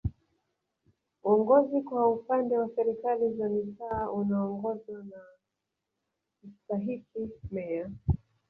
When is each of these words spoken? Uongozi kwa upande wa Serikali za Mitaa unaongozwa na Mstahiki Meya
Uongozi 1.23 1.81
kwa 1.81 2.09
upande 2.09 2.57
wa 2.57 2.69
Serikali 2.75 3.33
za 3.33 3.49
Mitaa 3.49 4.09
unaongozwa 4.11 5.03
na 5.03 5.21
Mstahiki 6.43 7.29
Meya 7.51 7.91